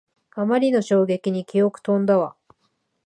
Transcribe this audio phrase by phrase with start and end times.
[0.31, 2.35] あまりの衝撃に記憶とんだわ